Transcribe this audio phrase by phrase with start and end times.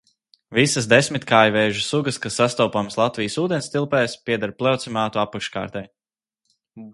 [0.57, 5.85] Visas desmitkājvēžu sugas, kas sastopamas Latvijas ūdenstilpēs, pieder pleocimātu apakškārtai.